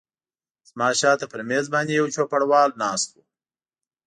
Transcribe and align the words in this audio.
زما 0.69 0.87
شاته 0.99 1.25
پر 1.31 1.41
مېز 1.49 1.65
باندې 1.73 1.91
یو 1.99 2.07
چوپړوال 2.15 2.69
ناست 2.83 3.09
و. 3.13 3.15